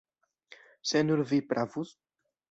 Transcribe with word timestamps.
Se 0.91 1.03
nur 1.09 1.21
vi 1.33 1.39
pravus! 1.51 1.93